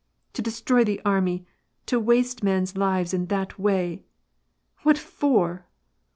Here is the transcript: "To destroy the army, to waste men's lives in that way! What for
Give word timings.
"To 0.33 0.41
destroy 0.41 0.83
the 0.83 0.99
army, 1.05 1.45
to 1.85 1.99
waste 1.99 2.41
men's 2.43 2.75
lives 2.75 3.13
in 3.13 3.27
that 3.27 3.59
way! 3.59 4.01
What 4.81 4.97
for 4.97 5.67